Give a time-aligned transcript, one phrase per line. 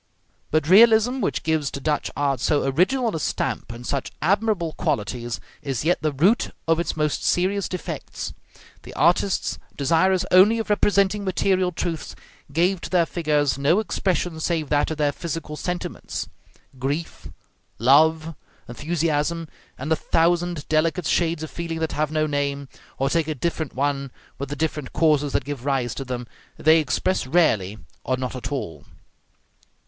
[0.49, 5.39] But realism, which gives to Dutch art so original a stamp and such admirable qualities,
[5.61, 8.33] is yet the root of its most serious defects.
[8.81, 12.15] The artists, desirous only of representing material truths,
[12.51, 16.27] gave to their figures no expression save that of their physical sentiments.
[16.79, 17.27] Grief,
[17.77, 18.33] love,
[18.67, 23.35] enthusiasm, and the thousand delicate shades of feeling that have no name, or take a
[23.35, 24.09] different one
[24.39, 26.25] with the different causes that give rise to them,
[26.57, 28.83] they express rarely, or not at all.